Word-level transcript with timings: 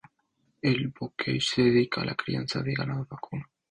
El 0.63 0.87
"bocage" 0.87 1.39
se 1.39 1.61
dedica 1.61 2.01
a 2.01 2.05
la 2.05 2.15
crianza 2.15 2.63
de 2.63 2.73
ganado 2.73 3.05
vacuno. 3.07 3.45